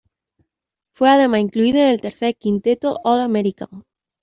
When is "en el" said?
1.77-2.01